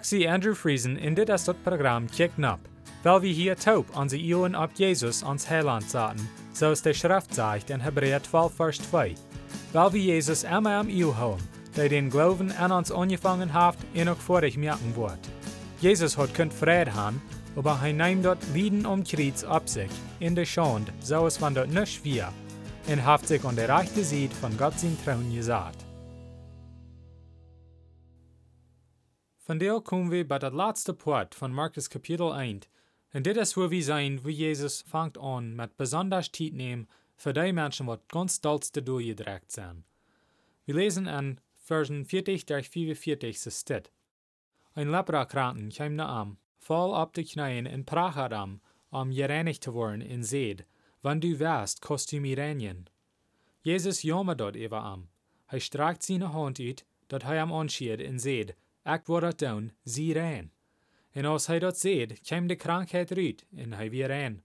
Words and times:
Zie 0.00 0.30
Andrew 0.30 0.54
Friesen 0.54 0.96
in 0.96 1.14
dit 1.14 1.28
is 1.28 1.44
dat 1.44 1.62
programma 1.62 2.08
Kick 2.10 2.30
Up, 2.38 2.58
weil 3.02 3.20
wir 3.20 3.32
hier 3.32 3.56
taub 3.56 3.96
onze 3.96 4.16
Ioen 4.16 4.56
op 4.56 4.70
Jesus 4.74 5.22
ons 5.22 5.46
Heiland 5.48 5.90
zaten, 5.90 6.28
zoals 6.52 6.82
de 6.82 6.92
Schrift 6.92 7.34
zegt 7.34 7.70
in 7.70 7.80
Hebräer 7.80 8.22
12 8.22 8.54
vers 8.54 8.78
2. 8.78 9.14
Weil 9.72 9.92
wir 9.92 10.00
Jesus 10.00 10.44
immer 10.44 10.78
am 10.78 10.88
Iel 10.88 11.14
houden, 11.16 11.48
der 11.76 11.88
den 11.88 12.10
Glauben 12.10 12.52
an 12.56 12.72
uns 12.72 12.90
angefangen 12.90 13.52
hat, 13.52 13.76
en 13.94 14.08
ook 14.08 14.20
vorig 14.20 14.56
merken 14.56 14.94
wordt. 14.94 15.28
Jesus 15.80 16.16
hat 16.16 16.34
kunt 16.34 16.54
vrede 16.54 16.90
haben, 16.90 17.20
aber 17.56 17.80
hij 17.80 17.92
neemt 17.92 18.22
dat 18.22 18.44
Lieden 18.52 18.86
om 18.86 19.02
Kreuz 19.02 19.44
op 19.44 19.62
zich, 19.64 19.90
in 20.18 20.34
de 20.34 20.44
Schande, 20.44 20.92
zoals 21.02 21.36
van 21.36 21.52
dat 21.52 21.68
nicht 21.68 22.02
wir, 22.02 22.28
en 22.86 22.98
heeft 22.98 23.26
zich 23.26 23.44
aan 23.44 23.54
de 23.54 23.64
rechte 23.64 24.04
Seite 24.04 24.34
von 24.34 24.58
Gott 24.58 24.80
sein 24.80 24.96
Trauen 25.04 25.34
gesagt. 25.34 25.91
Von 29.44 29.58
der 29.58 29.80
kommen 29.80 30.12
wir 30.12 30.26
bei 30.26 30.38
der 30.38 30.52
letzten 30.52 30.96
Part 30.96 31.34
von 31.34 31.52
Markus 31.52 31.90
Kapitel 31.90 32.30
1. 32.30 32.68
Und 33.12 33.26
das 33.26 33.36
ist, 33.36 33.56
wo 33.56 33.72
wir 33.72 33.82
sein, 33.82 34.22
wo 34.22 34.28
Jesus 34.28 34.82
fängt 34.82 35.18
an, 35.18 35.56
mit 35.56 35.76
besonders 35.76 36.30
Zeit 36.30 36.52
nehmen 36.52 36.86
für 37.16 37.32
die 37.32 37.52
Menschen, 37.52 37.88
die 37.88 37.96
ganz 38.06 38.40
dollste 38.40 38.84
durchgedrückt 38.84 39.50
sind. 39.50 39.82
Wir 40.64 40.76
lesen 40.76 41.08
in 41.08 41.40
Versen 41.56 42.04
40 42.04 42.46
durch 42.46 42.68
45 42.68 43.52
steht. 43.52 43.90
Ein 44.74 44.92
Leprakranken 44.92 45.70
kam 45.70 45.96
nach 45.96 46.20
am, 46.20 46.36
voll 46.60 46.94
ab 46.94 47.12
die 47.14 47.24
Knien 47.24 47.66
in 47.66 47.84
Prachadam, 47.84 48.60
um 48.90 49.10
gereinigt 49.10 49.64
zu 49.64 49.74
werden 49.74 50.02
in 50.02 50.22
Seed, 50.22 50.64
wann 51.02 51.20
du 51.20 51.40
wärst, 51.40 51.82
Kostümirenien. 51.82 52.88
Jesus 53.62 54.04
jammer 54.04 54.36
dort 54.36 54.54
über 54.54 54.84
am. 54.84 55.08
Er 55.48 55.58
streckt 55.58 56.04
seine 56.04 56.32
Hand 56.32 56.60
ut, 56.60 56.84
dat 57.08 57.24
hij 57.24 57.40
am 57.40 57.52
anschied 57.52 58.00
in 58.00 58.20
Seed, 58.20 58.54
ik 58.84 59.06
word 59.06 59.22
dat 59.22 59.38
down, 59.38 59.72
zie 59.84 60.12
rein. 60.12 60.52
En 61.10 61.24
als 61.24 61.46
hij 61.46 61.58
dat 61.58 61.78
zeed, 61.78 62.20
kwam 62.20 62.46
de 62.46 62.56
krankheid 62.56 63.10
eruit, 63.10 63.46
en 63.56 63.72
hij 63.72 63.90
weer 63.90 64.06
rein. 64.06 64.42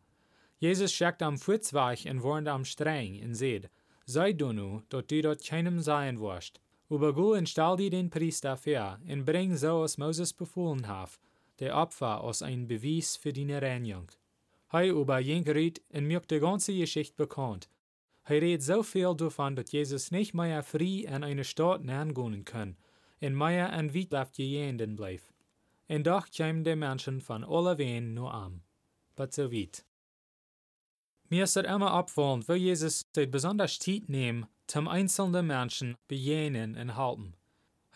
Jezus 0.58 0.96
schickt 0.96 1.22
am 1.22 1.38
voetsweg 1.38 2.06
en 2.06 2.20
warnt 2.20 2.48
am 2.48 2.66
streng 2.66 3.22
en 3.22 3.36
zeed, 3.36 3.70
Sei 4.06 4.36
du 4.36 4.54
nu, 4.54 4.82
dat 4.88 5.10
du 5.10 5.22
dat 5.22 5.44
keinem 5.44 5.82
sein 5.82 6.20
wirst. 6.20 6.60
Übergo 6.90 7.34
en 7.34 7.46
stell 7.46 7.76
die 7.76 7.90
den 7.90 8.10
Priester 8.10 8.58
vor, 8.58 9.00
en 9.06 9.26
bring 9.26 9.58
so, 9.58 9.82
als 9.82 9.98
Moses 9.98 10.34
befohlen 10.34 10.88
hat, 10.88 11.20
der 11.60 11.76
Opfer 11.76 12.22
als 12.22 12.42
ein 12.42 12.68
Beweis 12.68 13.18
für 13.18 13.34
deine 13.34 13.62
Reinigung. 13.62 14.10
Hij 14.68 14.90
über 14.90 15.20
jengerit 15.20 15.82
en 15.90 16.08
mirkt 16.08 16.32
die 16.32 16.40
ganze 16.40 16.74
Geschichte 16.74 17.16
bekannt. 17.18 17.70
Hij 18.24 18.40
redet 18.40 18.64
so 18.64 18.84
viel 18.84 19.16
davon, 19.16 19.56
dass 19.56 19.72
Jesus 19.72 20.12
nicht 20.12 20.34
mehr 20.34 20.64
frei 20.64 21.06
an 21.10 21.24
eine 21.24 21.44
Stadt 21.44 21.82
gehen 21.84 22.46
kann, 22.46 22.78
en 23.20 23.38
mehr 23.38 23.72
an 23.72 23.94
Witlaf 23.94 24.32
gejenden 24.32 24.96
bleef. 24.96 25.32
En 25.88 26.04
doch 26.04 26.30
kwamen 26.30 26.64
de 26.64 26.76
Menschen 26.76 27.22
von 27.22 27.44
alle 27.44 27.76
ween 27.76 28.14
nur 28.14 28.34
am. 28.34 28.62
But 29.16 29.34
so 29.34 29.52
weit. 29.52 29.84
Mir 31.30 31.44
ist 31.44 31.58
immer 31.58 31.92
abfallend, 31.92 32.48
weil 32.48 32.58
Jesus 32.58 33.04
sich 33.16 33.32
besonders 33.32 33.80
Zeit 33.80 34.08
nehmen, 34.10 34.46
zum 34.68 34.88
einzelnen 34.88 35.48
Menschen 35.48 35.96
bejenen 36.08 36.76
und 36.78 36.96
halten. 36.96 37.34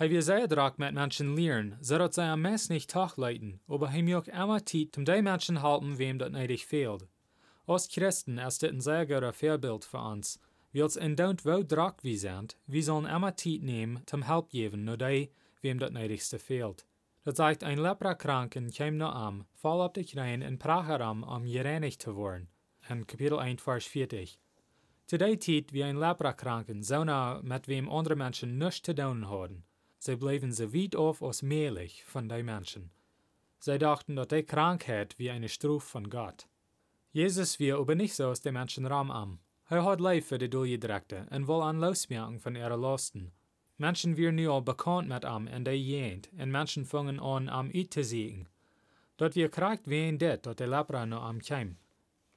Hij 0.01 0.09
will 0.09 0.21
sehr 0.21 0.47
drack 0.47 0.79
mit 0.79 0.93
Menschen 0.93 1.35
lernen, 1.35 1.77
so 1.79 1.97
dass 1.97 2.15
sie 2.15 2.23
am 2.23 2.41
Mess 2.41 2.69
nicht 2.69 2.89
tachleiten, 2.89 3.59
aber 3.67 3.89
hij 3.89 4.01
mir 4.01 4.17
auch 4.17 4.27
immer 4.27 4.65
Zeit 4.65 4.95
zum 4.95 5.05
die 5.05 5.21
Menschen 5.21 5.61
halten, 5.61 5.97
wem 5.97 6.17
das 6.17 6.31
neidig 6.31 6.65
fehlt. 6.65 7.07
Als 7.67 7.87
Christen 7.87 8.37
ist 8.37 8.63
das 8.63 8.69
ein 8.71 8.81
sehr 8.81 9.05
guter 9.05 9.31
Vorbild 9.31 9.85
für 9.85 9.99
uns, 9.99 10.39
Wils 10.73 10.95
en 10.95 11.15
don't 11.15 11.43
wo 11.43 11.63
drack 11.63 12.01
wie 12.03 12.17
sind, 12.17 12.55
wir 12.65 12.83
sollen 12.83 13.05
immer 13.05 13.35
Zeit 13.35 13.61
nehmen, 13.61 14.01
zum 14.05 14.23
Help 14.23 14.49
geben, 14.49 14.85
nur 14.85 14.97
die, 14.97 15.29
wem 15.61 15.79
das 15.79 15.91
neidigste 15.91 16.39
fehlt. 16.39 16.85
Dat 17.23 17.35
sagt 17.35 17.63
ein 17.63 17.77
Leprakranken 17.77 18.71
kam 18.71 18.97
noch 18.97 19.13
am, 19.13 19.45
voll 19.53 19.81
auf 19.81 19.93
die 19.93 20.05
Knie 20.05 20.33
in 20.33 20.57
Pracheram, 20.57 21.23
um 21.23 21.43
gereinigt 21.43 22.01
zu 22.01 22.17
werden. 22.17 22.47
In 22.89 23.05
Kapitel 23.05 23.37
1, 23.37 23.61
Vers 23.61 23.85
40. 23.85 24.39
Zu 25.05 25.17
der 25.17 25.39
Zeit 25.39 25.73
wie 25.73 25.83
ein 25.83 25.97
Leprakranken, 25.97 26.83
so 26.83 27.03
nah 27.03 27.41
mit 27.43 27.67
wem 27.67 27.89
andere 27.89 28.15
Menschen 28.15 28.57
nichts 28.57 28.81
zu 28.81 28.95
tun 28.95 29.29
haben. 29.29 29.65
Sie 29.99 30.15
blieben 30.15 30.51
so 30.51 30.73
weit 30.73 30.95
auf 30.95 31.21
als 31.21 31.43
möglich 31.43 32.03
von 32.05 32.27
den 32.27 32.45
Menschen. 32.45 32.91
Sie 33.59 33.77
dachten, 33.77 34.15
dass 34.15 34.29
die 34.29 34.43
Krankheit 34.43 35.19
wie 35.19 35.29
eine 35.29 35.49
Strafe 35.49 35.81
von 35.81 36.09
Gott. 36.09 36.47
Jesus 37.11 37.59
wir 37.59 37.77
aber 37.77 37.93
nicht 37.93 38.15
so 38.15 38.27
aus 38.27 38.41
dem 38.41 38.53
Menschen 38.53 38.87
Raum 38.87 39.11
am. 39.11 39.39
Er 39.71 39.85
hat 39.85 40.01
Leid 40.01 40.25
für 40.25 40.37
die 40.37 40.49
Durchgedreckte 40.49 41.27
und 41.31 41.47
will 41.47 41.61
an 41.61 41.79
losmerken 41.79 42.39
von 42.39 42.57
ihren 42.57 42.81
Lasten. 42.81 43.31
Menschen 43.77 44.17
wir 44.17 44.33
nu 44.33 44.49
al 44.49 44.61
bekannt 44.61 45.07
mit 45.07 45.23
am 45.23 45.47
en 45.47 45.63
de 45.63 45.71
jent, 45.71 46.29
en 46.37 46.51
Menschen 46.51 46.83
fangen 46.83 47.21
an 47.21 47.47
am 47.47 47.71
uit 47.73 47.89
te 47.89 48.03
zieken. 48.03 48.49
Dat 49.15 49.33
wir 49.33 49.49
krijgt 49.49 49.87
ween 49.87 50.17
dit, 50.17 50.43
dat 50.43 50.57
de 50.57 50.67
lepra 50.67 51.05
no 51.05 51.19
am 51.19 51.39
kwam. 51.39 51.77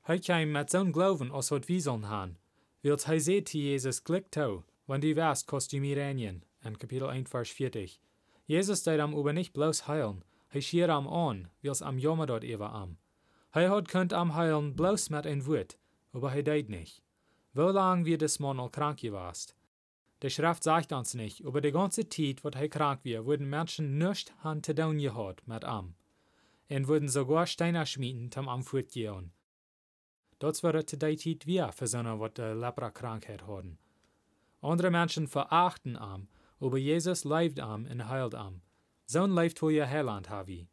Hij 0.02 0.18
kwam 0.18 0.50
met 0.50 0.70
zo'n 0.70 0.92
glauben 0.92 1.30
als 1.30 1.48
wat 1.48 1.66
wie 1.66 1.80
zullen 1.80 2.02
han. 2.02 2.36
Wilt 2.80 3.04
hij 3.04 3.18
zei 3.18 3.42
te 3.42 3.58
Jezus 3.58 4.00
glik 4.02 4.26
toe, 4.28 4.62
wann 4.84 5.00
die 5.00 5.14
west 5.14 5.44
kostumirenien, 5.44 6.42
in 6.62 6.76
Kapitel 6.76 7.10
1, 7.10 7.26
Vers 7.26 7.50
40. 7.50 7.98
Jesus 8.44 8.82
deed 8.82 9.00
am 9.00 9.14
über 9.14 9.32
nicht 9.32 9.52
bloß 9.52 9.86
heilen, 9.86 10.22
hij 10.48 10.60
schier 10.60 10.90
am 10.90 11.06
an, 11.06 11.48
wils 11.60 11.82
am 11.82 11.98
jammer 11.98 12.26
dort 12.26 12.44
ever 12.44 12.68
am. 12.68 12.96
Hij 13.50 13.66
had 13.66 13.88
kunt 13.88 14.12
am 14.12 14.30
heilen 14.30 14.74
bloß 14.74 15.08
mit 15.10 15.26
ein 15.26 15.44
Wort, 15.44 15.78
aber 16.12 16.30
hij 16.30 16.42
deed 16.42 16.68
nicht. 16.68 17.02
Lang 17.56 18.04
wir 18.04 18.18
des 18.18 18.40
Mann 18.40 18.58
al 18.58 18.68
krank 18.68 18.98
gewast. 18.98 19.54
Der 20.22 20.30
Schrift 20.30 20.64
sagt 20.64 20.92
uns 20.92 21.14
nicht, 21.14 21.38
über 21.38 21.60
die 21.60 21.70
ganze 21.70 22.08
Zeit, 22.08 22.42
wo 22.42 22.48
er 22.48 22.68
krank 22.68 23.04
war, 23.04 23.26
wurden 23.26 23.48
Menschen 23.48 23.96
nicht 23.96 24.34
Hand 24.42 24.66
zu 24.66 24.74
tun 24.74 24.98
gehabt 24.98 25.46
mit 25.46 25.64
am. 25.64 25.94
Und 26.68 26.88
wurden 26.88 27.08
sogar 27.08 27.46
Steine 27.46 27.86
schmieden, 27.86 28.32
zum 28.32 28.48
am 28.48 28.64
fortgehen. 28.64 29.32
Das 30.40 30.64
war 30.64 30.84
zu 30.84 30.96
der 30.96 31.16
Zeit 31.16 31.46
wir 31.46 31.70
für 31.70 31.86
so 31.86 31.98
eine, 31.98 32.18
die 32.30 32.42
Lepra-Krankheit 32.42 33.46
hatten. 33.46 33.78
Andere 34.60 34.90
Menschen 34.90 35.28
verachten 35.28 35.96
am, 35.96 36.26
aber 36.58 36.78
Jesus 36.78 37.22
leibt 37.22 37.60
am 37.60 37.86
und 37.86 38.08
heilt 38.08 38.34
am. 38.34 38.62
So 39.06 39.26
Leib 39.26 39.62
ihr 39.62 39.88
Heiland 39.88 40.28
habe 40.28 40.66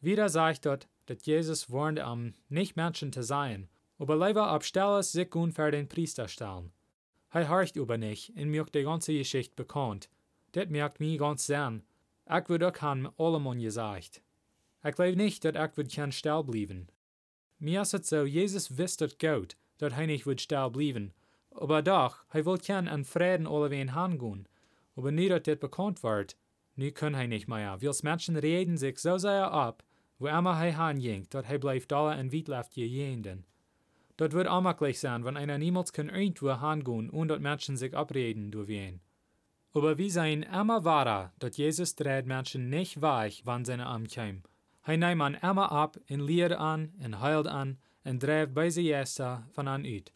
Wieder 0.00 0.30
sagt 0.30 0.64
dort, 0.64 0.88
dass 1.06 1.26
Jesus 1.26 1.70
warnt 1.70 2.00
am, 2.00 2.32
nicht 2.48 2.76
Menschen 2.76 3.12
zu 3.12 3.22
sein, 3.22 3.68
aber 4.00 4.16
lieber 4.16 4.48
abstelle 4.48 5.02
sich 5.02 5.34
und 5.34 5.52
für 5.52 5.70
den 5.70 5.86
Priester 5.86 6.26
stellen. 6.26 6.72
Hij 7.28 7.46
horcht 7.46 7.76
über 7.76 7.98
nicht 7.98 8.30
und 8.30 8.48
mir 8.48 8.64
die 8.64 8.82
ganze 8.82 9.12
Geschichte 9.12 9.54
bekannt. 9.54 10.08
Das 10.52 10.70
merkt 10.70 11.00
mich 11.00 11.18
ganz 11.18 11.46
sehr. 11.46 11.80
Ich 12.26 12.48
würde 12.48 12.68
auch 12.68 12.80
han 12.80 13.10
allemann 13.18 13.60
gesagt. 13.60 14.22
Ich 14.82 14.94
glaube 14.94 15.16
nicht, 15.16 15.44
dass 15.44 15.54
ich 15.54 15.76
würde 15.76 15.94
kann 15.94 16.12
still 16.12 16.42
bleiben. 16.42 16.88
Mir 17.58 17.82
ist 17.82 18.06
so, 18.06 18.24
Jesus 18.24 18.78
wisst 18.78 19.02
das 19.02 19.18
gut, 19.18 19.56
dass 19.76 19.92
er 19.92 20.06
nicht 20.06 20.24
wird 20.24 20.40
still 20.40 20.70
bleiben. 20.70 21.12
Aber 21.50 21.82
doch, 21.82 22.24
er 22.32 22.46
will 22.46 22.58
kann 22.58 22.88
an 22.88 23.04
Frieden 23.04 23.46
allewein 23.46 23.94
hangehen. 23.94 24.48
Aber 24.96 25.12
nie, 25.12 25.28
dass 25.28 25.42
das 25.42 25.58
bekannt 25.58 26.02
wird, 26.02 26.36
nu 26.74 26.90
kann 26.90 27.12
er 27.12 27.28
nicht 27.28 27.48
mehr. 27.48 27.82
Wils 27.82 28.02
Menschen 28.02 28.36
reden 28.36 28.78
sich 28.78 28.98
so 28.98 29.18
sehr 29.18 29.52
ab, 29.52 29.84
wo 30.18 30.26
immer 30.26 30.64
er 30.64 30.78
hanging, 30.78 31.26
dass 31.28 31.50
er 31.50 31.58
bleibt 31.58 31.92
alle 31.92 32.18
in 32.18 32.32
Wietlaft 32.32 32.76
jenden. 32.76 33.44
Dat 34.20 34.34
wird 34.34 34.48
gleich 34.76 35.00
sein, 35.00 35.24
wenn 35.24 35.38
einer 35.38 35.56
niemals 35.56 35.94
kann 35.94 36.10
irgendwo 36.10 36.52
hingehen 36.60 37.08
und 37.08 37.28
dort 37.28 37.40
Menschen 37.40 37.78
sich 37.78 37.96
abreden 37.96 38.50
durch 38.50 38.68
wen. 38.68 39.00
Aber 39.72 39.96
wir 39.96 40.10
sein 40.10 40.42
immer 40.42 40.84
wahrer, 40.84 41.32
dass 41.38 41.56
Jesus 41.56 41.94
dreht 41.94 42.26
Menschen 42.26 42.68
nicht 42.68 43.00
weich, 43.00 43.46
wann 43.46 43.64
seine 43.64 43.86
Arm 43.86 44.06
käm. 44.06 44.42
Er 44.84 44.98
nimmt 44.98 45.16
man 45.16 45.34
immer 45.36 45.72
ab, 45.72 45.96
und 46.10 46.20
lehrt 46.20 46.52
an, 46.52 46.92
und 47.02 47.18
heilt 47.20 47.46
an, 47.46 47.78
und 48.04 48.22
dreht 48.22 48.52
bei 48.52 48.68
sie 48.68 48.82
Jester 48.82 49.48
von 49.52 49.66
an 49.68 49.86
ut. 49.86 50.12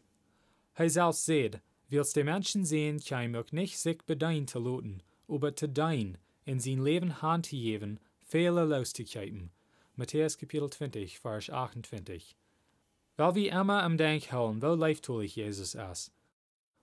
Er 0.75 0.91
selbst 0.91 1.25
sagt, 1.25 1.63
willst 1.89 2.15
die 2.15 2.25
Menschen 2.25 2.67
sehen, 2.67 3.01
käm 3.01 3.35
auch 3.35 3.53
nicht 3.53 3.79
sich 3.79 4.03
bedein 4.05 4.47
zu 4.47 4.59
loten, 4.59 5.03
aber 5.29 5.57
zu 5.57 5.67
dein, 5.67 6.19
in 6.45 6.61
sein 6.61 6.85
Leben 6.85 7.23
Hand 7.23 7.47
zu 7.47 7.57
geben, 7.57 7.99
viele 8.21 8.67
Lustigkeiten. 8.67 9.51
Matthäus 9.97 10.37
Kapitel 10.37 10.69
20, 10.69 11.21
Vers 11.21 11.49
28. 11.49 12.37
Weil 13.17 13.35
wir 13.35 13.53
immer 13.53 13.83
am 13.83 13.97
Denk 13.97 14.25
houden, 14.31 14.61
wo 14.61 14.75
leeftoelig 14.75 15.35
Jesus 15.35 15.75
ist. 15.75 16.13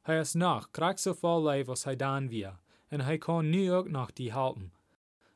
Hij 0.01 0.19
is 0.19 0.33
nog, 0.33 0.71
krijgt 0.71 0.99
so 0.99 1.13
voll 1.13 1.43
leef 1.43 1.67
als 1.67 1.83
hij 1.83 1.95
dan 1.95 2.29
wir, 2.29 2.59
en 2.87 3.01
hij 3.01 3.17
kan 3.17 3.49
nu 3.49 3.71
ook 3.71 3.89
nog 3.89 4.13
die 4.13 4.31
halten. 4.31 4.73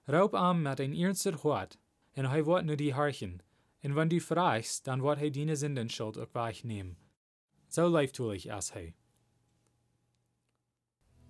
Raub 0.05 0.33
am 0.33 0.61
met 0.61 0.79
een 0.79 0.95
ernster 0.95 1.35
hart, 1.41 1.77
en 2.13 2.25
hij 2.25 2.43
wordt 2.43 2.65
nu 2.65 2.75
die 2.75 2.93
harchen, 2.93 3.41
en 3.79 3.93
wenn 3.93 4.07
du 4.07 4.19
fragst, 4.19 4.83
dann 4.83 5.01
wird 5.01 5.19
hij 5.19 5.29
die 5.29 5.55
Sindenschuld 5.55 6.17
ook 6.17 6.33
wegnehmen. 6.33 6.97
So 7.67 7.89
leeftoelig 7.89 8.45
ist 8.45 8.73
hij. 8.73 8.93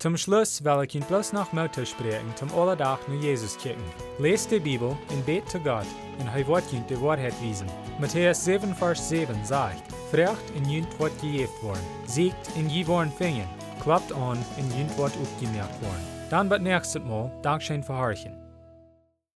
Zum 0.05 0.17
Schluss 0.17 0.63
will 0.63 0.83
ich 0.83 0.93
Ihnen 0.93 1.03
bloß 1.05 1.33
noch 1.33 1.51
Mutter 1.51 1.83
sprechen, 1.83 2.31
zum 2.35 2.53
Allerdach 2.53 2.99
nur 3.07 3.19
Jesus 3.19 3.57
kicken. 3.57 3.81
Lest 4.19 4.51
die 4.51 4.59
Bibel 4.59 4.95
und 5.09 5.25
bet 5.25 5.49
zu 5.49 5.57
Gott, 5.57 5.87
und 6.19 6.27
er 6.27 6.47
wird 6.47 6.71
Ihnen 6.71 6.85
die 6.87 7.01
Wahrheit 7.01 7.33
wiesen. 7.41 7.67
Matthäus 7.99 8.45
7, 8.45 8.75
Vers 8.75 9.09
7 9.09 9.43
sagt, 9.43 9.81
Frecht 10.11 10.51
in 10.55 10.69
jünt 10.69 10.99
wird 10.99 11.19
gejeft 11.21 11.63
worden, 11.63 11.81
siegt 12.05 12.55
in 12.55 12.69
je 12.69 12.85
worden 12.85 13.11
fingen, 13.17 13.49
klappt 13.81 14.13
an 14.13 14.37
in 14.57 14.77
jünt 14.77 14.95
wird 14.95 15.13
aufgemerkt 15.17 15.81
worden. 15.81 16.07
Dann 16.29 16.51
wird 16.51 16.61
nächstes 16.61 17.01
Mal 17.03 17.31
Dankeschön 17.41 17.81
für 17.81 17.97
Horchen. 17.97 18.44